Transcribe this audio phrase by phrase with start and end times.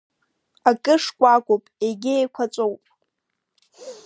[0.69, 2.83] Акы шкәакәоуп, егьи еиқәаҵәоуп.